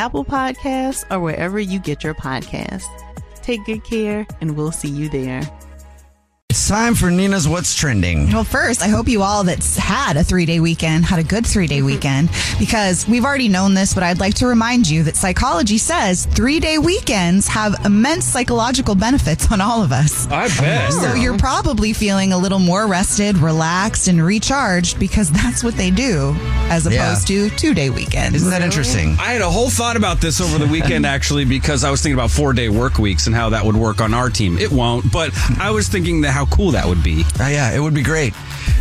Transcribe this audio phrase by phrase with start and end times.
[0.00, 2.86] Apple Podcasts, or wherever you get your podcasts.
[3.42, 5.42] Take good care, and we'll see you there.
[6.48, 8.32] It's time for Nina's What's Trending.
[8.32, 11.46] Well, first, I hope you all that's had a three day weekend had a good
[11.46, 11.86] three day mm-hmm.
[11.86, 16.24] weekend because we've already known this, but I'd like to remind you that psychology says
[16.24, 20.26] three day weekends have immense psychological benefits on all of us.
[20.28, 20.94] I bet.
[20.94, 25.90] So you're probably feeling a little more rested, relaxed, and recharged because that's what they
[25.90, 26.34] do
[26.70, 27.48] as opposed Yeah.
[27.48, 28.36] to two day weekends.
[28.36, 29.16] Isn't that interesting?
[29.18, 32.14] I had a whole thought about this over the weekend actually because I was thinking
[32.14, 34.56] about four day work weeks and how that would work on our team.
[34.58, 37.24] It won't, but I was thinking that how cool that would be.
[37.38, 38.32] Uh, yeah, it would be great.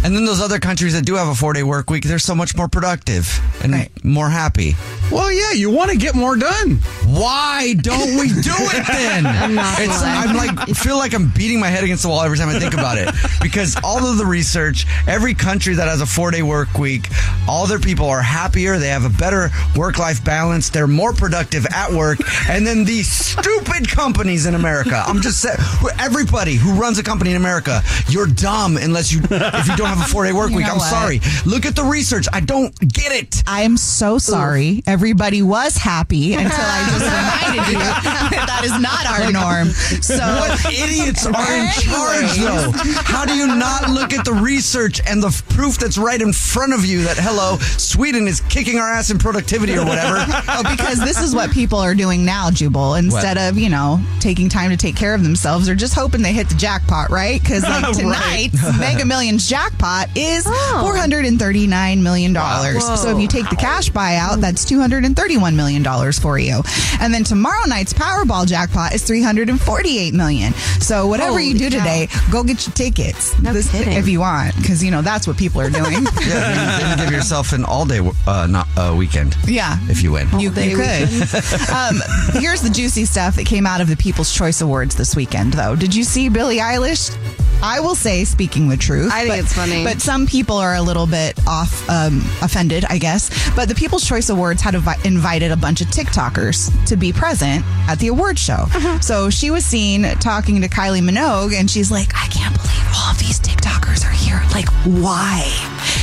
[0.03, 2.35] And then those other countries that do have a four day work week, they're so
[2.35, 3.27] much more productive
[3.63, 4.75] and more happy.
[5.11, 6.75] Well, yeah, you want to get more done.
[7.05, 9.25] Why don't we do it then?
[9.25, 10.01] I'm not it's.
[10.01, 12.73] I'm like feel like I'm beating my head against the wall every time I think
[12.73, 13.09] about it
[13.41, 17.07] because all of the research, every country that has a four day work week,
[17.47, 18.77] all their people are happier.
[18.77, 20.69] They have a better work life balance.
[20.69, 22.19] They're more productive at work.
[22.47, 25.03] And then these stupid companies in America.
[25.05, 25.57] I'm just saying,
[25.99, 29.99] everybody who runs a company in America, you're dumb unless you if you don't have
[30.05, 30.67] a four day work You week.
[30.67, 30.89] I'm what?
[30.89, 31.21] sorry.
[31.45, 32.27] Look at the research.
[32.31, 33.43] I don't get it.
[33.47, 34.83] I am so sorry.
[34.87, 37.05] Everybody was happy until I just
[37.55, 39.69] reminded you that that is not our norm.
[40.01, 42.71] So What idiots are in charge, though?
[43.03, 46.73] How do you not look at the research and the proof that's right in front
[46.73, 50.17] of you that, hello, Sweden is kicking our ass in productivity or whatever?
[50.51, 52.95] Oh, because this is what people are doing now, Jubal.
[52.95, 56.33] Instead of, you know, taking time to take care of themselves, they're just hoping they
[56.33, 57.39] hit the jackpot, right?
[57.41, 58.49] Because like Right.
[58.79, 59.68] Mega Millions jackpot
[60.15, 60.91] is Oh.
[60.95, 62.33] $439 million.
[62.33, 66.61] So if you take the cash buyout, that's $231 million for you.
[66.99, 70.53] And then tomorrow night's Powerball jackpot is 348 million.
[70.53, 71.77] So whatever Holy you do cow.
[71.77, 73.93] today, go get your tickets No kidding.
[73.93, 76.03] if you want, because, you know, that's what people are doing.
[76.27, 79.77] yeah, then give yourself an all day uh, not, uh, weekend yeah.
[79.83, 80.27] if you win.
[80.39, 81.09] You, you could.
[81.69, 82.01] um,
[82.33, 85.75] here's the juicy stuff that came out of the People's Choice Awards this weekend, though.
[85.75, 87.15] Did you see Billie Eilish?
[87.61, 89.11] I will say, speaking the truth.
[89.11, 89.83] I think but- it's funny.
[89.83, 93.29] But some people are a little bit off, um, offended, I guess.
[93.55, 97.65] But the People's Choice Awards had invi- invited a bunch of TikTokers to be present
[97.87, 98.53] at the award show.
[98.53, 98.99] Uh-huh.
[98.99, 103.11] So she was seen talking to Kylie Minogue, and she's like, I can't believe all
[103.11, 104.41] of these TikTokers are here.
[104.53, 105.45] Like, why?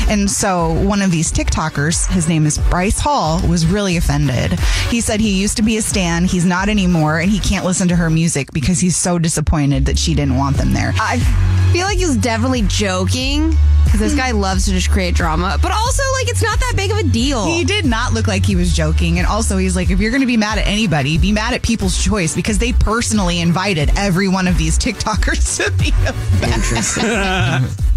[0.09, 4.53] And so one of these TikTokers, his name is Bryce Hall, was really offended.
[4.89, 7.89] He said he used to be a stan, he's not anymore, and he can't listen
[7.89, 10.93] to her music because he's so disappointed that she didn't want them there.
[10.97, 11.17] I
[11.73, 13.55] feel like he was definitely joking
[13.87, 16.91] because this guy loves to just create drama, but also like it's not that big
[16.91, 17.47] of a deal.
[17.47, 19.19] He did not look like he was joking.
[19.19, 21.63] And also, he's like, if you're going to be mad at anybody, be mad at
[21.63, 26.13] People's Choice because they personally invited every one of these TikTokers to be a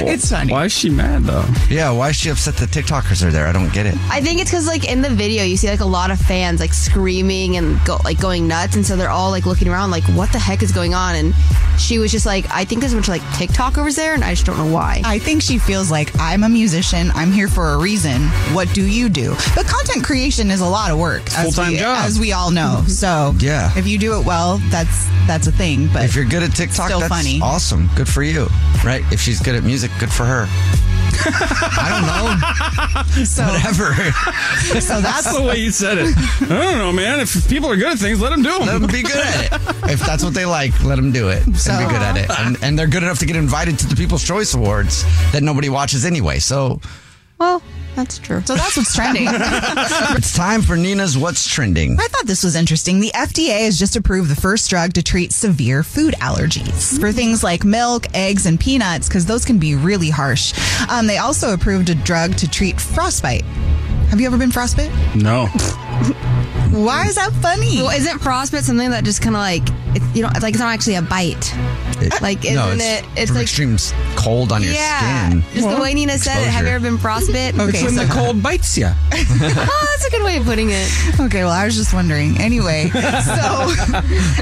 [0.00, 0.52] It's funny.
[0.52, 1.44] Why is she mad though?
[1.70, 3.46] Yeah, why is she upset that TikTokers are there?
[3.46, 3.94] I don't get it.
[4.10, 6.60] I think it's because like in the video you see like a lot of fans
[6.60, 10.04] like screaming and go like going nuts, and so they're all like looking around like
[10.04, 11.14] what the heck is going on?
[11.14, 11.34] And
[11.78, 14.34] she was just like, I think there's a bunch of like TikTokers there, and I
[14.34, 14.97] just don't know why.
[15.04, 17.10] I think she feels like I'm a musician.
[17.14, 18.22] I'm here for a reason.
[18.54, 19.30] What do you do?
[19.54, 22.04] But content creation is a lot of work, as full-time we, job.
[22.04, 22.76] as we all know.
[22.80, 22.88] Mm-hmm.
[22.88, 23.70] So Yeah.
[23.76, 25.88] if you do it well, that's that's a thing.
[25.92, 27.40] But If you're good at TikTok, Still that's funny.
[27.42, 27.88] awesome.
[27.94, 28.48] Good for you,
[28.84, 29.04] right?
[29.12, 30.46] If she's good at music, good for her.
[31.26, 32.64] I don't know.
[33.24, 33.94] So, Whatever.
[34.80, 36.16] so that's That's the way you said it.
[36.16, 37.18] I don't know, man.
[37.20, 38.60] If people are good at things, let them do them.
[38.60, 38.82] Let them.
[38.82, 39.90] them be good at it.
[39.90, 42.30] If that's what they like, let them do it So- and be good at it.
[42.38, 45.68] And, and they're good enough to get invited to the People's Choice Awards that nobody
[45.68, 46.38] watches anyway.
[46.38, 46.80] So
[47.38, 47.62] Well,
[47.98, 48.40] that's true.
[48.44, 49.24] so that's what's trending.
[49.28, 51.98] it's time for Nina's What's Trending.
[51.98, 53.00] I thought this was interesting.
[53.00, 57.42] The FDA has just approved the first drug to treat severe food allergies for things
[57.42, 60.54] like milk, eggs, and peanuts, because those can be really harsh.
[60.88, 63.42] Um, they also approved a drug to treat frostbite.
[64.10, 64.92] Have you ever been frostbite?
[65.16, 65.48] No.
[66.70, 67.78] Why is that funny?
[67.78, 69.62] Well, isn't frostbite something that just kind of like
[69.96, 71.52] it's, you know, it's like it's not actually a bite?
[72.00, 73.76] It- Like, isn't it's it- it's from like- extreme
[74.16, 75.44] cold on your yeah, skin.
[75.54, 76.48] just the way Nina said it.
[76.48, 77.58] Have you ever been frostbit?
[77.68, 78.86] Okay, when so- the cold bites you.
[79.12, 80.88] oh, that's a good way of putting it.
[81.18, 82.38] Okay, well, I was just wondering.
[82.38, 83.66] Anyway, so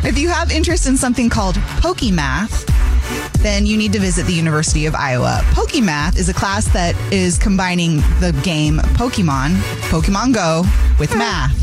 [0.05, 2.64] if you have interest in something called PokeMath,
[3.38, 5.40] then you need to visit the University of Iowa.
[5.52, 9.55] PokeMath is a class that is combining the game Pokemon,
[9.88, 10.64] Pokemon Go,
[10.99, 11.55] with math.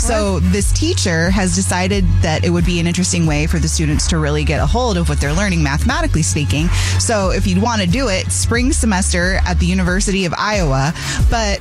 [0.00, 4.06] So this teacher has decided that it would be an interesting way for the students
[4.08, 6.68] to really get a hold of what they're learning mathematically speaking.
[6.98, 10.92] So if you'd want to do it, spring semester at the University of Iowa,
[11.30, 11.60] but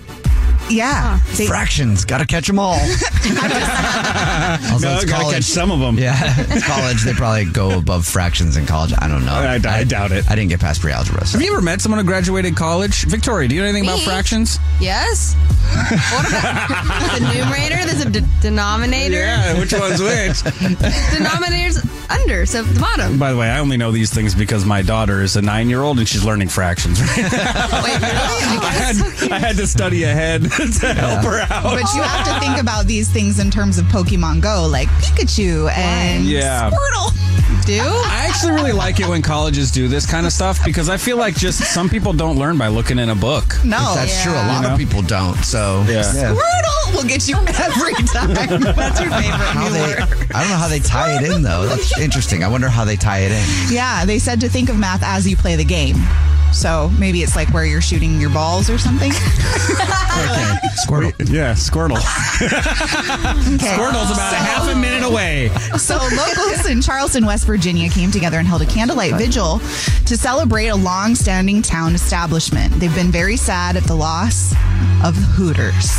[0.69, 2.79] yeah, they- Fractions, gotta catch them all.
[4.71, 5.35] Also, No, it's gotta college.
[5.35, 5.97] catch some of them.
[5.97, 7.03] Yeah, it's college.
[7.03, 8.93] They probably go above fractions in college.
[8.99, 9.33] I don't know.
[9.33, 10.29] I- I doubt it.
[10.29, 11.25] I didn't get past pre-algebra.
[11.25, 11.37] So.
[11.37, 13.05] Have you ever met someone who graduated college?
[13.05, 14.59] Victoria, do you know anything about fractions?
[14.79, 15.35] Yes.
[15.71, 17.85] What about the numerator?
[17.85, 19.15] There's a de- denominator.
[19.17, 20.41] Yeah, which one's which?
[21.13, 23.17] Denominator's under, so the bottom.
[23.17, 25.81] By the way, I only know these things because my daughter is a nine year
[25.81, 26.99] old and she's learning fractions.
[26.99, 27.31] Wait, really?
[27.31, 31.63] I, had, I had to study ahead to help her out.
[31.63, 35.69] But you have to think about these things in terms of Pokemon Go, like Pikachu
[35.71, 36.69] and Yeah.
[36.71, 37.11] Squirtle.
[37.65, 37.79] Do?
[37.79, 41.17] I actually really like it when colleges do this kind of stuff because I feel
[41.17, 43.55] like just some people don't learn by looking in a book.
[43.63, 44.31] No, That's true.
[44.31, 44.73] A lot You know?
[44.73, 45.37] of people don't.
[45.43, 46.01] So Yeah.
[46.01, 48.33] Squirtle will get you every time.
[48.33, 49.93] That's your favorite How they.
[50.33, 51.67] I don't know how they tie it in though.
[51.67, 52.43] That's interesting.
[52.43, 53.73] I wonder how they tie it in.
[53.73, 55.97] Yeah, they said to think of math as you play the game.
[56.53, 59.11] So maybe it's like where you're shooting your balls or something.
[60.11, 60.57] Okay.
[60.85, 61.29] Squirtle.
[61.31, 61.95] Yeah, Squirtle.
[63.55, 63.65] Okay.
[63.65, 65.49] Squirtle's about a half a minute away.
[65.77, 69.59] So locals in Charleston, West Virginia came together and held a candlelight vigil
[70.05, 72.73] to celebrate a long-standing town establishment.
[72.73, 74.53] They've been very sad at the loss
[75.03, 75.89] of Hooters.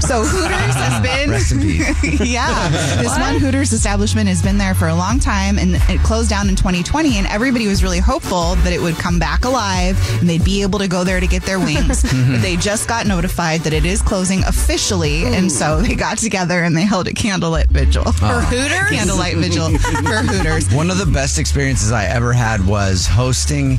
[0.00, 2.20] So Hooters has been Rest in peace.
[2.20, 2.68] yeah.
[3.00, 6.48] This one Hooters establishment has been there for a long time and it closed down
[6.48, 10.44] in 2020 and everybody was really hopeful that it would come back alive and they'd
[10.44, 12.02] be able to go there to get their wings.
[12.02, 12.42] but mm-hmm.
[12.42, 16.76] they just got notified that it is closing officially and so they got together and
[16.76, 18.04] they held a candlelight vigil.
[18.12, 18.90] For Hooters?
[18.90, 20.72] Candlelight vigil for Hooters.
[20.74, 23.78] One of the best experiences I ever had was hosting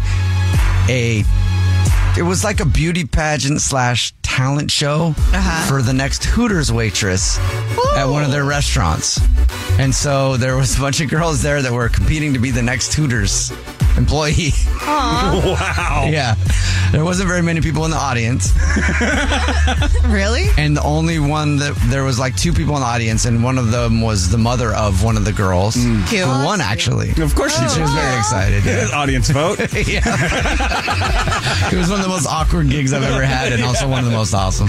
[0.89, 1.23] a.
[2.17, 5.67] It was like a beauty pageant slash talent show Uh-huh.
[5.69, 7.37] for the next Hooters waitress
[7.95, 9.19] at one of their restaurants.
[9.77, 12.63] And so there was a bunch of girls there that were competing to be the
[12.63, 13.51] next Hooters
[13.97, 14.51] employee.
[14.81, 16.07] Wow.
[16.09, 16.35] Yeah.
[16.91, 18.51] There wasn't very many people in the audience.
[20.11, 20.47] Really?
[20.57, 23.57] And the only one that there was like two people in the audience, and one
[23.57, 25.75] of them was the mother of one of the girls.
[25.75, 26.05] Mm.
[26.09, 26.23] Cute.
[26.25, 27.11] Who won, actually.
[27.21, 28.65] Of course she She was very excited.
[28.65, 28.89] Yeah.
[28.93, 29.59] Audience vote.
[29.87, 30.01] yeah.
[31.71, 34.05] it was one of the most awkward gigs I've ever had, and also one of
[34.05, 34.67] the most awesome.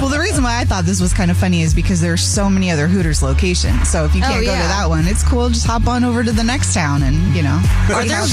[0.00, 2.48] Well, the reason why I thought this was kind of funny is because there's so
[2.48, 3.88] many other Hooters locations.
[3.90, 5.48] So if you Oh, can't go to that one, it's cool.
[5.50, 7.60] Just hop on over to the next town and, you know.
[7.94, 8.24] Are there,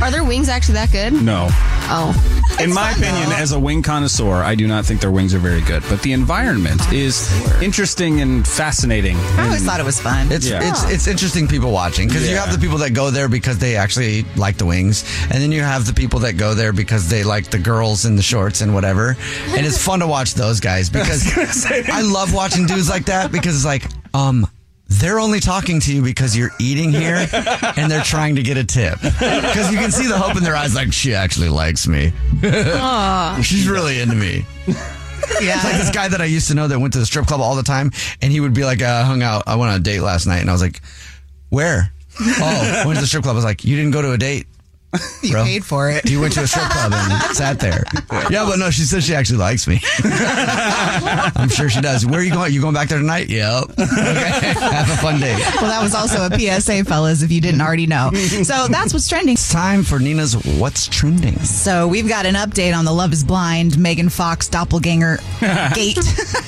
[0.00, 1.12] are their wings actually that good?
[1.12, 1.48] No.
[1.50, 2.14] Oh.
[2.60, 5.60] In my opinion, as a wing connoisseur, I do not think their wings are very
[5.60, 5.82] good.
[5.90, 9.16] But the environment is interesting and fascinating.
[9.16, 10.30] I always thought it was fun.
[10.32, 10.60] It's Yeah.
[10.62, 13.76] it's it's interesting people watching because you have the people that go there because they
[13.76, 17.22] actually like the wings, and then you have the people that go there because they
[17.24, 19.16] like the girls in the shorts and whatever.
[19.48, 21.26] And it's fun to watch those guys because
[21.90, 24.46] I love watching dudes like that because it's like, um,
[25.04, 27.26] they're only talking to you because you're eating here
[27.76, 28.98] and they're trying to get a tip.
[29.02, 32.10] Because you can see the hope in their eyes, like, she actually likes me.
[33.42, 34.46] She's really into me.
[34.66, 35.56] yeah.
[35.56, 37.42] It's like this guy that I used to know that went to the strip club
[37.42, 37.90] all the time,
[38.22, 39.42] and he would be like, uh, hung out.
[39.46, 40.80] I went on a date last night, and I was like,
[41.50, 41.92] where?
[42.18, 43.34] Oh, went to the strip club.
[43.34, 44.46] I was like, you didn't go to a date.
[45.22, 45.44] you bro.
[45.44, 46.08] paid for it.
[46.08, 47.84] You went to a strip club and sat there.
[48.30, 49.80] Yeah, but no, she says she actually likes me.
[50.04, 52.06] I'm sure she does.
[52.06, 52.52] Where are you going?
[52.52, 53.28] You going back there tonight?
[53.28, 53.64] Yep.
[53.70, 54.52] Okay.
[54.54, 55.36] Have a fun day.
[55.56, 58.10] Well, that was also a PSA, fellas, if you didn't already know.
[58.12, 59.34] So that's what's trending.
[59.34, 61.38] It's time for Nina's What's Trending.
[61.40, 65.18] So we've got an update on the Love is Blind Megan Fox doppelganger
[65.74, 66.02] gate.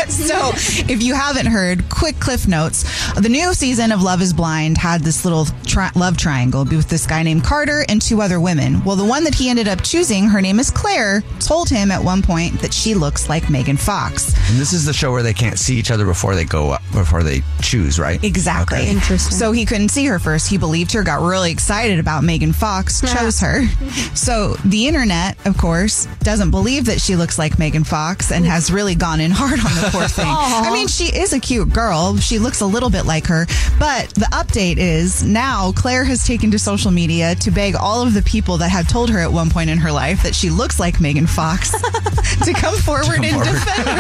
[0.09, 0.51] so
[0.89, 2.85] if you haven't heard, quick cliff notes.
[3.15, 7.07] The new season of Love is Blind had this little tri- love triangle with this
[7.07, 8.85] guy named Carter and two other other women.
[8.85, 12.03] Well, the one that he ended up choosing, her name is Claire, told him at
[12.03, 14.35] one point that she looks like Megan Fox.
[14.51, 16.83] And this is the show where they can't see each other before they go up,
[16.93, 18.23] before they choose, right?
[18.23, 18.79] Exactly.
[18.79, 18.91] Okay.
[18.91, 19.37] Interesting.
[19.37, 20.49] So he couldn't see her first.
[20.49, 23.63] He believed her, got really excited about Megan Fox, chose her.
[24.15, 28.71] So the internet, of course, doesn't believe that she looks like Megan Fox and has
[28.73, 30.27] really gone in hard on the poor thing.
[30.27, 32.17] I mean, she is a cute girl.
[32.17, 33.47] She looks a little bit like her.
[33.79, 38.15] But the update is now Claire has taken to social media to beg all of
[38.15, 40.79] the people that have told her at one point in her life that she looks
[40.79, 41.71] like Megan Fox
[42.45, 43.45] to come forward and forward.
[43.47, 43.95] defend her.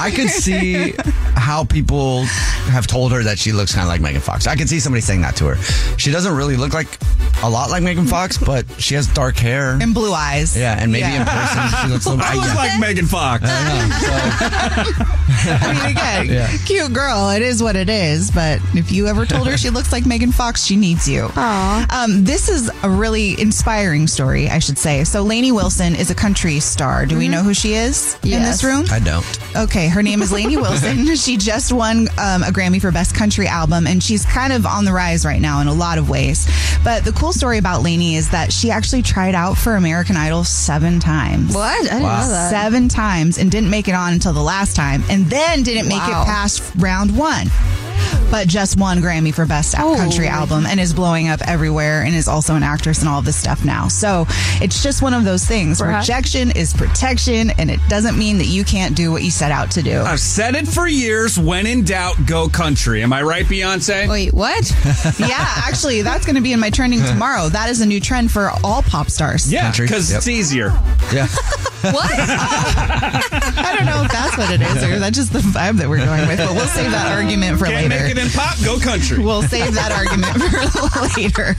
[0.00, 0.94] I could see
[1.36, 2.24] how people
[2.70, 4.46] have told her that she looks kind of like Megan Fox.
[4.46, 5.56] I could see somebody saying that to her.
[5.98, 6.98] She doesn't really look like
[7.42, 9.76] a lot like Megan Fox, but she has dark hair.
[9.80, 10.56] And blue eyes.
[10.56, 11.20] Yeah, and maybe Yeah.
[11.20, 12.24] in person she looks a little.
[12.24, 12.54] I look yeah.
[12.54, 13.42] like Megan Fox.
[13.46, 16.48] I mean, again, Yeah.
[16.64, 17.30] cute girl.
[17.30, 18.30] It is what it is.
[18.30, 21.30] But if you ever told her she looks like Megan Fox, she needs you.
[21.36, 21.86] Aw.
[22.04, 25.04] Um, this is a really inspiring story, I should say.
[25.04, 27.06] So, Lainey Wilson is a country star.
[27.06, 28.84] Do we know who she is in this room?
[28.90, 29.24] I don't.
[29.56, 31.14] Okay, her name is Lainey Wilson.
[31.16, 34.84] she just won um, a Grammy for Best Country Album, and she's kind of on
[34.84, 36.48] the rise right now in a lot of ways.
[36.82, 40.44] But the cool story about Lainey is that she actually tried out for American Idol
[40.44, 41.54] seven times.
[41.54, 41.78] What?
[41.80, 42.20] I didn't Wow.
[42.22, 42.50] know that.
[42.50, 45.98] Seven times and didn't make it on until the last time, and then didn't make
[45.98, 46.22] Wow.
[46.22, 47.48] it past round one.
[48.30, 49.94] But just one Grammy for Best Oh.
[49.96, 53.24] Country Album and is blowing up everywhere and is also an actress and all of
[53.24, 53.88] this stuff now.
[53.88, 54.26] So
[54.60, 55.80] it's just one of those things.
[55.80, 55.98] Right.
[55.98, 59.70] Rejection is protection, and it doesn't mean that you can't do what you set out
[59.72, 60.00] to do.
[60.00, 61.38] I've said it for years.
[61.38, 63.02] When in doubt, go country.
[63.02, 64.08] Am I right, Beyonce?
[64.08, 64.68] Wait, what?
[65.18, 67.48] yeah, actually, that's going to be in my trending tomorrow.
[67.48, 69.52] That is a new trend for all pop stars.
[69.52, 70.18] Yeah, because Yep.
[70.18, 70.68] it's easier.
[71.12, 71.26] Yeah.
[71.82, 72.10] what?
[72.18, 76.04] I don't know if that's what it is or that's just the vibe that we're
[76.04, 77.93] going with, but we'll save that argument for Can't later.
[78.02, 79.18] Make it in pop, go country.
[79.22, 80.32] We'll save that argument
[80.72, 81.56] for later.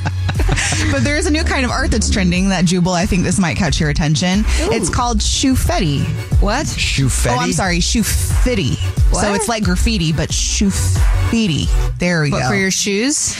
[0.91, 3.39] But there is a new kind of art that's trending that Jubal, I think this
[3.39, 4.43] might catch your attention.
[4.71, 6.03] It's called shoefetti.
[6.41, 6.65] What?
[6.67, 7.35] Shoefetti.
[7.35, 8.75] Oh, I'm sorry, shoefetti.
[9.13, 11.97] So it's like graffiti, but shoefetti.
[11.99, 12.49] There we What go.
[12.49, 13.35] for your shoes?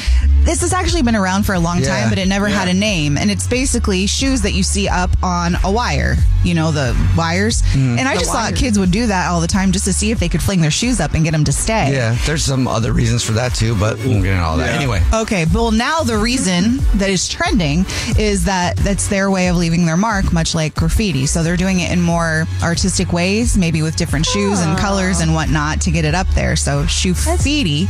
[0.46, 2.74] this has actually been around for a long Yeah, time, but it never had a
[2.74, 3.18] name.
[3.18, 7.62] And it's basically shoes that you see up on a wire, you know, the wires.
[7.62, 8.00] Mm-hmm.
[8.00, 10.12] And I The just thought kids would do that all the time just to see
[10.12, 11.92] if they could fling their shoes up and get them to stay.
[11.94, 14.70] Yeah, there's some other reasons for that too, but we won't get into all that.
[14.70, 14.76] Yeah.
[14.78, 17.86] Anyway, Okay, well, now the reason that is trending
[18.18, 21.26] is that that's their way of leaving their mark, much like graffiti.
[21.26, 25.34] So they're doing it in more artistic ways, maybe with different shoes and colors and
[25.34, 26.56] whatnot to get it up there.
[26.56, 27.88] So shoefetti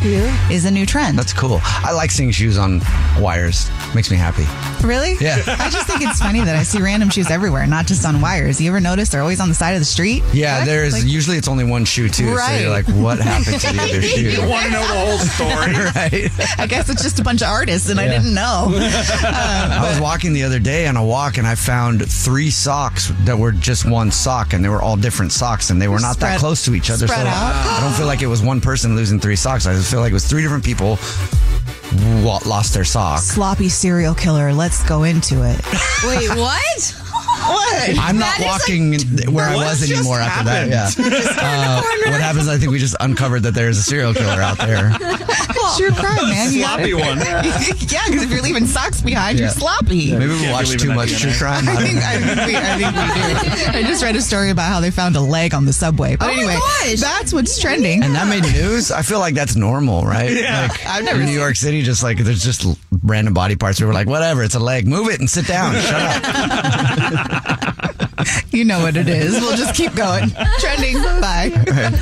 [0.51, 1.17] is a new trend.
[1.17, 1.59] that's cool.
[1.63, 2.81] I like seeing shoes on
[3.19, 3.69] wires.
[3.93, 4.45] Makes me happy.
[4.85, 5.15] really?
[5.19, 5.37] Yeah.
[5.47, 8.44] I just think it's funny that I see random shoes everywhere, not just on wires.
[8.45, 10.23] You ever notice they're always on the side of the street?
[10.33, 10.65] Yeah, What?
[10.65, 12.29] there's Like- usually it's only one shoe too.
[12.29, 12.61] So Right.
[12.61, 14.21] you're like, what happened to the other shoe?
[14.29, 15.73] You want to know the whole story?
[15.95, 16.59] right.
[16.59, 18.71] I guess it's just a bunch of artists, and I didn't know.
[19.25, 23.11] Um, I was walking the other day on a walk and I found three socks
[23.23, 26.19] that were just one sock and they were all different socks and they were not
[26.19, 27.07] that close to each other.
[27.07, 27.55] spread so out.
[27.55, 29.65] I don't feel like it was one person losing three socks.
[29.65, 30.99] I just feel like it was three different people
[32.23, 33.19] wa- lost their sock.
[33.21, 34.53] Sloppy serial killer.
[34.53, 35.59] Let's go into it.
[36.05, 37.01] Wait, what?
[37.47, 37.97] What?
[37.99, 38.93] I'm not walking
[39.33, 40.69] where I was anymore after that.
[40.69, 40.89] Yeah.
[40.97, 42.47] Uh, what happens?
[42.47, 44.89] I think we just uncovered that there's a serial killer out there.
[45.77, 46.51] True crime, man.
[46.53, 47.17] You Sloppy gotta- one.
[47.19, 49.45] yeah, because if you're leaving socks behind, Yeah.
[49.45, 50.11] you're sloppy.
[50.11, 51.65] Maybe we Can't watch too much that true crime.
[51.67, 51.97] I I think.
[51.97, 53.79] I, think we, I think we do.
[53.79, 56.15] I just read a story about how they found a leg on the subway.
[56.15, 56.99] But Oh my anyway, gosh.
[57.01, 58.03] that's what's trending.
[58.03, 58.91] And that made news.
[58.91, 60.31] I feel like that's normal, right?
[60.31, 60.67] Yeah.
[60.69, 62.65] Like, I've never in New York City, just like there's just
[63.03, 64.87] random body parts where we're like, whatever, it's a leg.
[64.87, 65.73] Move it and sit down.
[65.75, 68.09] Shut up.
[68.51, 69.33] you know what it is.
[69.33, 70.29] We'll just keep going.
[70.59, 70.95] Trending.
[71.21, 72.01] Bye.